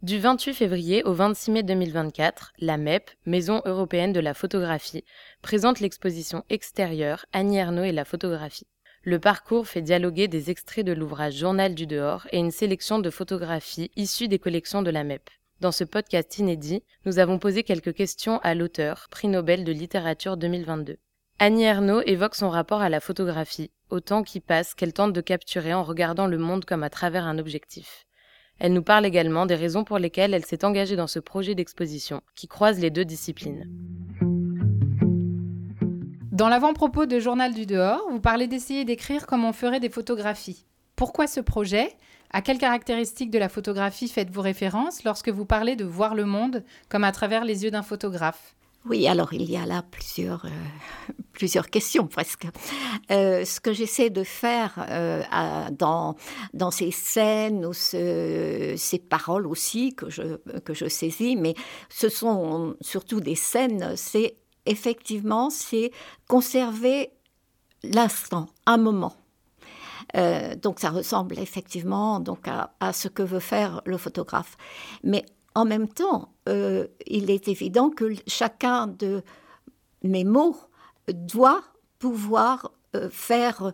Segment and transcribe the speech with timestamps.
[0.00, 5.02] Du 28 février au 26 mai 2024, la MEP, Maison européenne de la photographie,
[5.42, 8.68] présente l'exposition extérieure Annie Ernaux et la photographie.
[9.02, 13.10] Le parcours fait dialoguer des extraits de l'ouvrage Journal du dehors et une sélection de
[13.10, 15.30] photographies issues des collections de la MEP.
[15.60, 20.36] Dans ce podcast inédit, nous avons posé quelques questions à l'auteur, prix Nobel de littérature
[20.36, 20.98] 2022.
[21.40, 25.20] Annie Ernaux évoque son rapport à la photographie, au temps qui passe qu'elle tente de
[25.20, 28.07] capturer en regardant le monde comme à travers un objectif.
[28.58, 32.22] Elle nous parle également des raisons pour lesquelles elle s'est engagée dans ce projet d'exposition
[32.34, 33.68] qui croise les deux disciplines.
[36.32, 40.66] Dans l'avant-propos de Journal du dehors, vous parlez d'essayer d'écrire comme on ferait des photographies.
[40.94, 41.96] Pourquoi ce projet?
[42.30, 46.62] À quelles caractéristiques de la photographie faites-vous référence lorsque vous parlez de voir le monde
[46.88, 48.54] comme à travers les yeux d'un photographe?
[48.88, 52.46] Oui, alors il y a là plusieurs, euh, questions presque.
[53.10, 55.22] Euh, ce que j'essaie de faire euh,
[55.72, 56.16] dans,
[56.70, 61.54] ces scènes ou ce, ces paroles aussi que je, que je saisis, mais
[61.88, 65.90] ce sont surtout des scènes, c'est effectivement, c'est
[66.28, 67.10] conserver
[67.82, 69.14] l'instant, un moment.
[70.62, 74.56] donc ça ressemble effectivement donc à, à, ce que veut faire le photographe.
[75.04, 79.22] Mais en même temps, euh, il est évident que chacun de
[80.02, 80.56] mes mots
[81.08, 81.62] doit
[81.98, 83.72] pouvoir euh, faire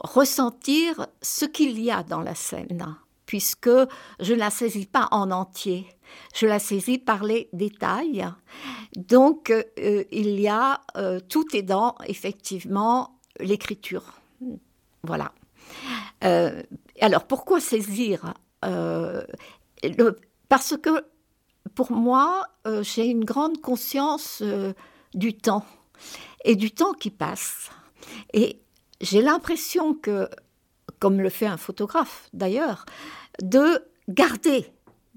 [0.00, 3.70] ressentir ce qu'il y a dans la scène, puisque
[4.20, 5.86] je ne la saisis pas en entier,
[6.34, 8.26] je la saisis par les détails.
[8.96, 10.80] Donc, euh, il y a,
[11.28, 14.20] tout est dans, effectivement, l'écriture.
[15.04, 15.32] Voilà.
[16.20, 18.34] alors, pourquoi saisir
[20.52, 21.06] Parce que
[21.74, 24.74] pour moi, euh, j'ai une grande conscience euh,
[25.14, 25.64] du temps
[26.44, 27.70] et du temps qui passe.
[28.34, 28.60] Et
[29.00, 30.28] j'ai l'impression que,
[30.98, 32.84] comme le fait un photographe d'ailleurs,
[33.40, 34.66] de garder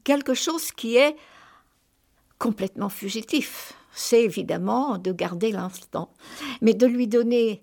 [0.06, 1.18] quelque chose qui est
[2.40, 3.74] complètement fugitif.
[3.92, 6.14] C'est évidemment de garder l'instant,
[6.62, 7.62] mais de lui donner,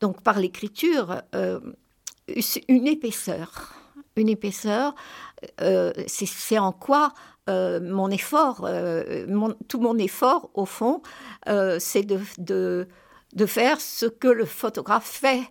[0.00, 1.60] donc par l'écriture, euh,
[2.68, 3.79] une épaisseur.
[4.20, 4.94] Une épaisseur,
[6.06, 7.14] c'est en quoi
[7.50, 9.26] euh, mon effort, euh,
[9.66, 11.02] tout mon effort, au fond,
[11.48, 15.42] euh, c'est de, de, faire ce que le photographe fait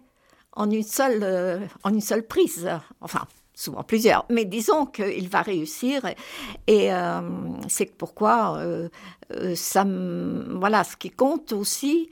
[0.54, 2.70] en une seule, en une seule prise.
[3.02, 6.04] Enfin, souvent plusieurs, mais disons qu'il va réussir.
[6.68, 6.90] Et
[7.68, 8.62] c'est pourquoi
[9.56, 12.10] ça, voilà, ce qui compte aussi,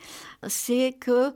[0.47, 1.33] c'est que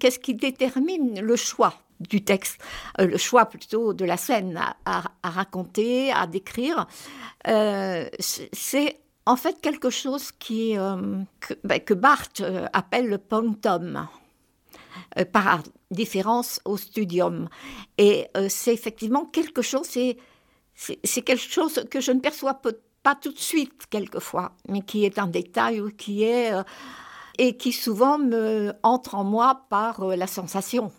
[0.00, 1.74] qu'est-ce qui détermine le choix?
[2.08, 2.60] Du texte,
[3.00, 6.86] euh, le choix plutôt de la scène à, raconter, à décrire,
[7.48, 10.96] euh, c'est en fait quelque chose qui, euh,
[11.64, 12.42] ben, que, Barthes
[12.72, 14.08] appelle le pontum,
[15.32, 17.48] par différence au studium.
[17.98, 20.16] Et c'est effectivement quelque chose, c'est,
[20.74, 22.60] c'est quelque chose que je ne perçois
[23.02, 26.52] pas tout de suite quelquefois, mais qui est un détail ou qui est
[27.38, 30.92] et qui souvent me entre en moi par la sensation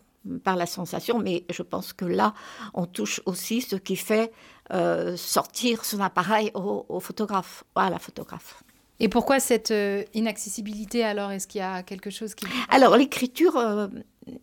[0.44, 2.34] par la sensation, mais je pense que là,
[2.74, 4.32] on touche aussi ce qui fait
[4.72, 8.64] euh, sortir son appareil au, photographe, à la photographe.
[9.00, 11.32] Et pourquoi cette euh, inaccessibilité alors?
[11.32, 12.46] Est-ce qu'il y a quelque chose qui...
[12.70, 13.88] Alors l'écriture, euh,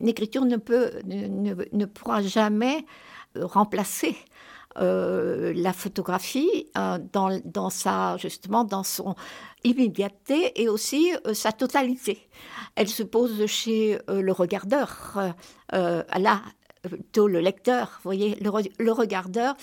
[0.00, 2.84] l'écriture ne, peut, ne, ne, pourra jamais
[3.34, 4.16] remplacer
[4.76, 6.68] la photographie
[7.12, 9.14] dans, dans, sa justement dans son
[9.64, 12.28] immédiateté et aussi sa totalité.
[12.76, 15.18] Elle se pose chez le regardeur.
[15.74, 16.42] Euh, là,
[16.82, 19.54] plutôt le lecteur, vous voyez, le, regardeur,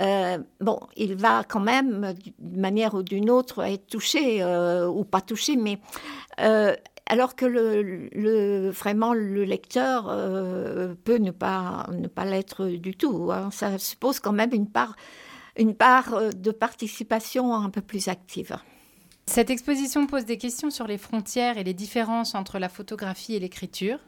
[0.00, 5.04] euh, bon, il va quand même, d'une manière ou d'une autre, être touché euh, ou
[5.04, 5.78] pas touché, mais
[7.06, 10.04] alors que le, vraiment le lecteur
[11.04, 13.30] peut ne pas, ne pas l'être du tout.
[13.30, 13.50] Hein.
[13.52, 14.96] Ça suppose quand même part,
[15.58, 18.56] une part de participation un peu plus active.
[19.26, 23.40] Cette exposition pose des questions sur les frontières et les différences entre la photographie et
[23.40, 23.98] l'écriture.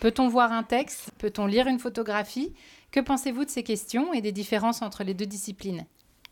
[0.00, 1.10] Peut-on voir un texte?
[1.18, 2.52] Peut-on lire une photographie?
[2.90, 5.86] Que pensez-vous de ces questions et des différences entre les deux disciplines?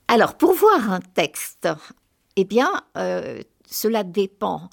[0.09, 1.69] Alors, pour voir un texte,
[2.35, 4.69] eh bien, euh, cela dépend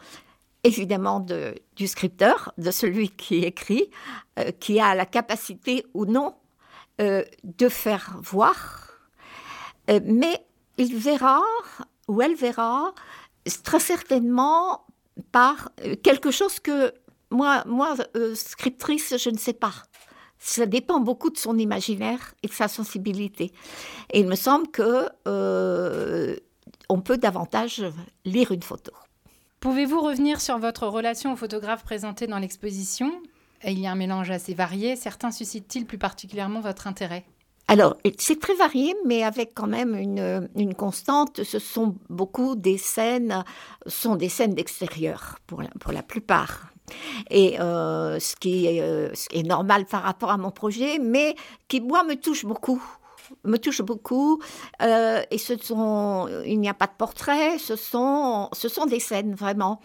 [0.64, 1.26] évidemment
[1.76, 3.92] du scripteur, de celui qui écrit,
[4.40, 6.36] euh, qui a la capacité ou non
[7.00, 8.92] euh, de faire voir,
[9.88, 10.44] mais
[10.78, 11.42] il verra
[12.08, 12.94] ou elle verra
[13.64, 14.86] très certainement
[15.32, 15.72] par
[16.04, 16.94] quelque chose que
[17.32, 19.74] moi, moi euh, scriptrice, je ne sais pas.
[20.40, 23.52] Ça dépend beaucoup de son imaginaire et de sa sensibilité.
[24.14, 26.36] Et il me semble que euh,
[26.90, 27.84] on peut davantage
[28.24, 28.92] lire une photo.
[29.60, 33.12] Pouvez-vous revenir sur votre relation aux photographes présentés dans l'exposition?
[33.64, 34.96] Il y a un mélange assez varié.
[34.96, 37.26] Certains suscitent-ils plus particulièrement votre intérêt?
[37.70, 41.44] Alors, c'est très varié, mais avec quand même une, une, constante.
[41.44, 43.44] Ce sont beaucoup des scènes,
[43.86, 46.72] sont des scènes d'extérieur pour la, pour la plupart.
[47.30, 51.00] Et euh, ce, qui est, euh, ce qui est normal par rapport à mon projet,
[51.00, 51.36] mais
[51.68, 52.82] qui moi me touche beaucoup
[53.44, 54.42] me touche beaucoup.
[54.82, 59.00] Euh, et ce sont, il n'y a pas de portrait, ce sont, ce sont des
[59.00, 59.80] scènes vraiment.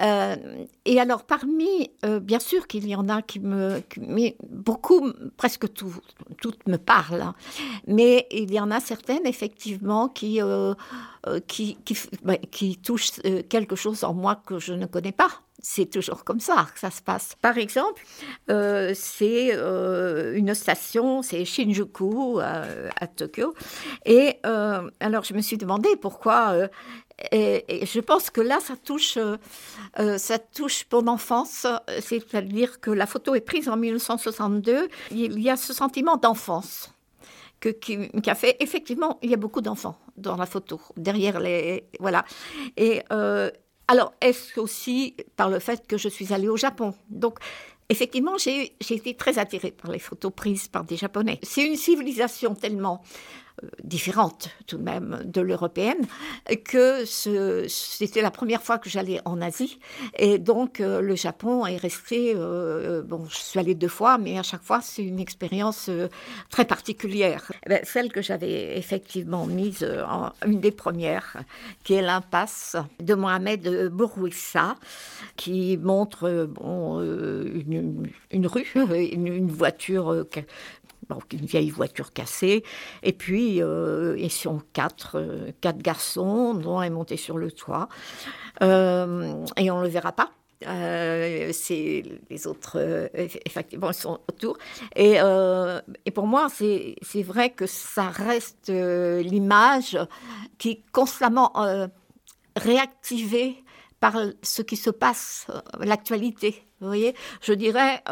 [0.00, 0.36] Euh,
[0.84, 5.72] et alors parmi, euh, bien sûr qu'il y en a qui me, mais beaucoup, presque
[5.72, 5.94] tout,
[6.40, 7.34] toutes me parlent, hein.
[7.86, 10.40] mais il y en a certaines effectivement qui,
[11.46, 11.96] qui, qui,
[12.50, 15.30] qui touchent quelque chose en moi que je ne connais pas
[15.68, 17.34] c'est toujours comme ça que ça se passe.
[17.42, 18.00] Par exemple,
[18.50, 23.52] euh, c'est euh, une station, c'est Shinjuku à Tokyo.
[24.04, 26.54] Et euh, alors, je me suis demandé pourquoi.
[27.32, 29.18] Et, je pense que là, ça touche,
[30.16, 31.66] ça touche mon enfance.
[32.00, 34.88] C'est-à-dire que la photo est prise en 1962.
[35.10, 36.92] Il y a ce sentiment d'enfance.
[37.80, 42.24] Qui, a fait effectivement, il y a beaucoup d'enfants dans la photo, derrière les voilà.
[42.76, 43.02] Et
[43.88, 46.94] alors, est-ce aussi par le fait que je suis allée au Japon?
[47.08, 47.38] Donc,
[47.88, 51.38] effectivement, j'ai été très attirée par les photos prises par des Japonais.
[51.42, 53.02] C'est une civilisation tellement
[53.82, 56.06] différente tout de même de l'européenne,
[56.64, 59.78] que c'était la première fois que j'allais en Asie.
[60.18, 64.38] Et donc, euh, le Japon est resté, euh, bon, je suis allée deux fois, mais
[64.38, 65.90] à chaque fois, c'est une expérience
[66.50, 67.50] très particulière.
[67.64, 71.36] Eh ben, celle que j'avais effectivement mise, en, une des premières,
[71.84, 74.76] qui est l'impasse de Mohamed Bourouissa,
[75.36, 80.26] qui montre bon, une, rue, une voiture
[81.32, 82.64] une vieille voiture cassée.
[83.02, 87.50] Et puis, euh, ils sont quatre, euh, quatre garçons, dont un est monté sur le
[87.50, 87.88] toit.
[88.62, 90.30] Euh, et on ne le verra pas.
[90.60, 94.56] c'est les autres, effectivement, ils sont autour.
[94.94, 95.16] Et,
[96.06, 99.98] et pour moi, c'est vrai que ça reste l'image
[100.58, 101.52] qui est constamment
[102.56, 103.62] réactivée
[104.00, 105.46] par ce qui se passe,
[105.78, 106.64] l'actualité.
[106.80, 108.02] Vous voyez, je dirais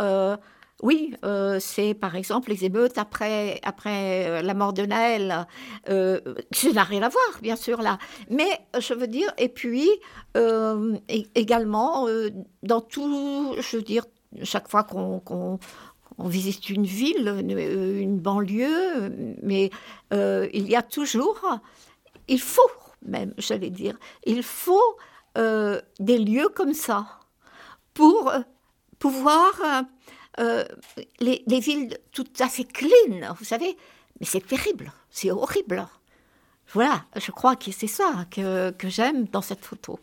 [0.82, 5.46] oui, euh, c'est par exemple les émeutes après, après euh, la mort de Naël.
[5.88, 6.20] Euh,
[6.52, 7.98] ça n'a rien à voir, bien sûr, là.
[8.28, 9.88] Mais je veux dire, et puis
[11.34, 12.06] également,
[12.62, 14.04] dans tout, je veux dire,
[14.42, 15.58] chaque fois qu'on
[16.18, 19.70] visite une ville, une, banlieue, mais
[20.10, 21.40] il y a toujours,
[22.26, 22.62] il faut
[23.06, 24.96] même, j'allais dire, il faut
[25.36, 27.06] des lieux comme ça
[27.94, 28.32] pour
[28.98, 29.84] pouvoir
[30.40, 30.64] euh,
[31.20, 33.76] les, villes tout à fait clean, vous savez.
[34.20, 35.86] Mais c'est terrible, c'est horrible.
[36.72, 39.98] Voilà, je crois que c'est ça que, que j'aime dans cette photo.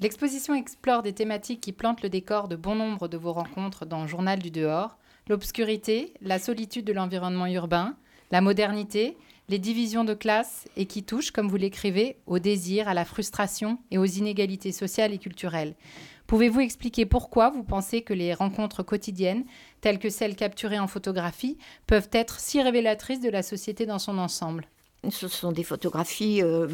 [0.00, 4.06] L'exposition explore des thématiques qui plantent le décor de bon nombre de vos rencontres dans
[4.06, 4.96] Journal du dehors,
[5.28, 7.96] l'obscurité, la solitude de l'environnement urbain,
[8.30, 9.16] la modernité,
[9.50, 13.78] les divisions de classe et qui touchent, comme vous l'écrivez, au désir, à la frustration
[13.90, 15.74] et aux inégalités sociales et culturelles.
[16.28, 19.44] Pouvez-vous expliquer pourquoi vous pensez que les rencontres quotidiennes,
[19.80, 21.58] telles que celles capturées en photographie,
[21.88, 24.68] peuvent être si révélatrices de la société dans son ensemble?
[25.08, 26.68] Ce sont des photographies euh,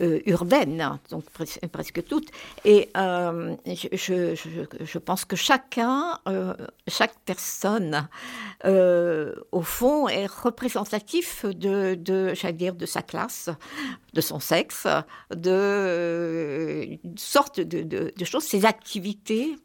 [0.00, 1.24] euh, urbaines, donc
[1.70, 2.30] presque toutes.
[2.64, 6.18] Et euh, je, pense que chacun,
[6.88, 8.08] chaque personne,
[8.64, 13.50] au fond, est représentatif de, de dire, de sa classe,
[14.12, 14.88] de son sexe,
[15.34, 19.56] de sorte de, de, choses, ses activités.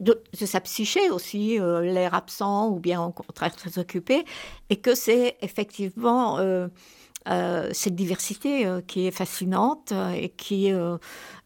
[0.00, 4.24] De, sa psyché aussi, l'air absent ou bien au contraire très occupé,
[4.70, 6.38] et que c'est effectivement
[7.26, 10.70] cette diversité euh, qui est fascinante euh, et qui,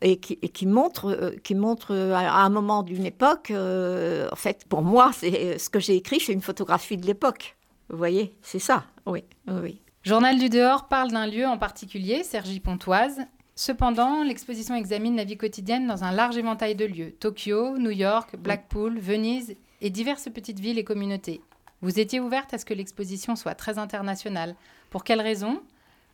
[0.00, 5.10] et qui, qui, montre, qui montre à un moment d'une époque, en fait, pour moi,
[5.12, 7.56] c'est ce que j'ai écrit, c'est une photographie de l'époque.
[7.88, 9.80] Vous voyez, c'est ça, oui, oui.
[10.02, 13.20] Journal du dehors parle d'un lieu en particulier, Sergi Pontoise.
[13.54, 18.36] Cependant, l'exposition examine la vie quotidienne dans un large éventail de lieux Tokyo, New York,
[18.36, 21.42] Blackpool, Venise et diverses petites villes et communautés.
[21.82, 24.56] Vous étiez ouverte à ce que l'exposition soit très internationale.
[24.92, 25.62] Pour quelles raisons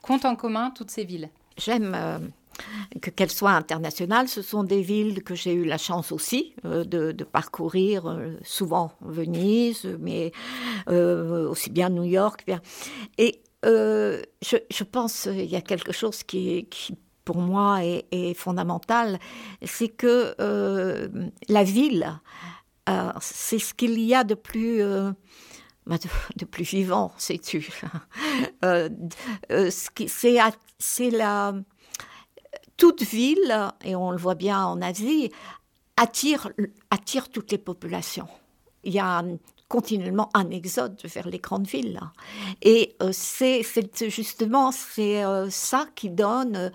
[0.02, 1.30] Compte en commun toutes ces villes?
[1.56, 2.18] J'aime euh,
[3.02, 4.28] que qu'elles soient internationales.
[4.28, 8.92] Ce sont des villes que j'ai eu la chance aussi euh, de, parcourir, euh, souvent
[9.00, 10.30] Venise, mais
[10.86, 12.44] aussi bien New York.
[13.18, 16.68] Et je, pense qu'il y a quelque chose qui,
[17.24, 19.18] pour moi est fondamental,
[19.64, 20.36] c'est que
[21.48, 22.20] la ville,
[23.20, 24.84] c'est ce qu'il y a de plus
[25.88, 25.96] bah,
[26.36, 27.66] de, plus vivant, sais-tu.
[28.64, 28.90] euh,
[29.50, 31.54] euh c'est la
[32.76, 35.32] toute ville, et on le voit bien en Asie,
[35.96, 36.50] attire,
[36.90, 38.28] attire toutes les populations.
[38.84, 39.24] Il y a
[39.66, 42.00] continuellement un exode vers les grandes villes.
[42.62, 43.62] Et euh, c'est
[44.08, 46.70] justement c'est ça qui donne,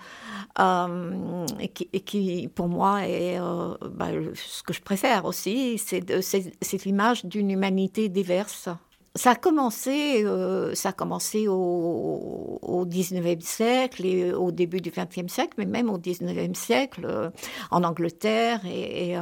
[0.60, 7.52] et, qui, qui, pour moi est bah, ce que je préfère aussi, c'est l'image d'une
[7.52, 8.70] humanité diverse.
[9.16, 10.26] Ça a commencé,
[10.74, 15.90] ça a commencé au, au 19e siècle et au début du 20e siècle, mais même
[15.90, 17.32] au 19e siècle
[17.70, 18.62] en Angleterre.
[18.66, 19.18] Et, et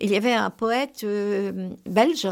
[0.00, 1.04] il y avait un poète
[1.84, 2.26] belge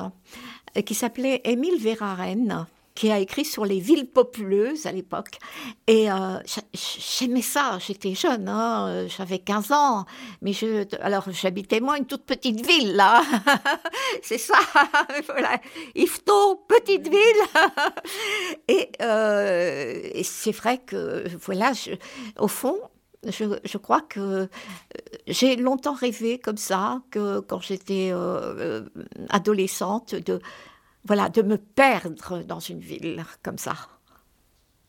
[0.77, 5.39] euh, qui s'appelait Émile Verhaeren qui a écrit sur les villes populeuses à l'époque.
[5.87, 6.39] Et euh,
[6.75, 10.07] j'aimais ça, j'étais jeune, hein, j'avais 15 ans,
[10.43, 13.23] mais je, alors j'habitais moi une toute petite ville, là.
[14.23, 14.59] C'est ça,
[15.29, 15.61] voilà.
[15.95, 17.63] Ifto, petite ville.
[18.69, 21.93] et, euh, et c'est vrai que, voilà, je,
[22.39, 22.79] au fond,
[23.25, 24.47] je, je, crois que euh,
[25.27, 28.83] j'ai longtemps rêvé comme ça, que quand j'étais euh,
[29.29, 30.41] adolescente, de,
[31.07, 33.75] voilà, de me perdre dans une ville comme ça.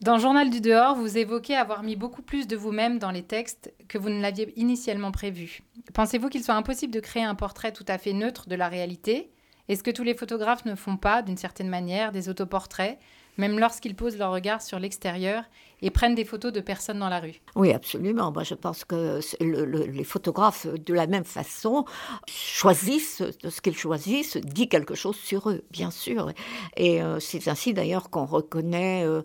[0.00, 3.72] Dans Journal du dehors, vous évoquez avoir mis beaucoup plus de vous-même dans les textes
[3.88, 5.62] que vous ne l'aviez initialement prévu.
[5.94, 9.30] Pensez-vous qu'il soit impossible de créer un portrait tout à fait neutre de la réalité?
[9.68, 12.98] Est-ce que tous les photographes ne font pas, d'une certaine manière, des autoportraits?
[13.36, 15.44] Même lorsqu'ils posent leur regard sur l'extérieur
[15.82, 17.40] et prennent des photos de personnes dans la rue.
[17.56, 18.32] Oui, absolument.
[18.32, 21.84] Moi, je pense que les photographes, de la même façon,
[22.26, 26.32] choisissent ce qu'ils choisissent, dit quelque chose sur eux, bien sûr.
[26.76, 29.04] Et euh, c'est ainsi d'ailleurs qu'on reconnaît.
[29.04, 29.22] Euh,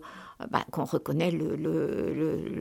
[0.50, 1.30] bah, qu'on reconnaît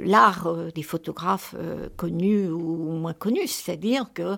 [0.04, 1.56] l'art euh, des photographes
[1.96, 4.36] connus ou moins connus, c'est-à-dire que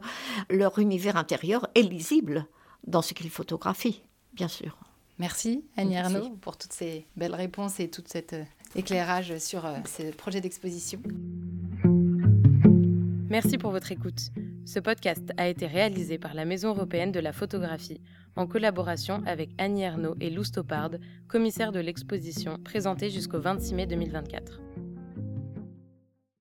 [0.51, 2.45] leur univers intérieur est lisible
[2.85, 4.03] dans ce qu'ils photographient,
[4.33, 4.77] bien sûr.
[5.21, 8.43] Merci Annie Arnaud pour toutes ces belles réponses et tout cet euh,
[8.75, 10.99] éclairage sur euh, ce projet d'exposition.
[13.29, 14.31] Merci pour votre écoute.
[14.65, 18.01] Ce podcast a été réalisé par la Maison européenne de la photographie
[18.35, 20.93] en collaboration avec Annie Arnaud et Lou Stoppard,
[21.27, 24.59] commissaires de l'exposition présentée jusqu'au 26 mai 2024.